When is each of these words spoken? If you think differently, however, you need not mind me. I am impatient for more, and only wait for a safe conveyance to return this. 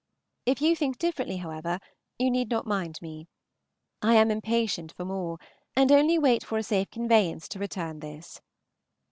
If 0.47 0.63
you 0.63 0.75
think 0.75 0.97
differently, 0.97 1.37
however, 1.37 1.79
you 2.17 2.31
need 2.31 2.49
not 2.49 2.65
mind 2.65 2.97
me. 3.03 3.27
I 4.01 4.15
am 4.15 4.31
impatient 4.31 4.91
for 4.93 5.05
more, 5.05 5.37
and 5.75 5.91
only 5.91 6.17
wait 6.17 6.43
for 6.43 6.57
a 6.57 6.63
safe 6.63 6.89
conveyance 6.89 7.47
to 7.49 7.59
return 7.59 7.99
this. 7.99 8.41